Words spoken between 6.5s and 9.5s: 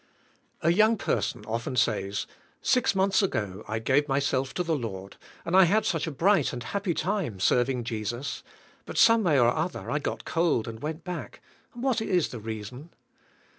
and happy time serving Jesus, but some way or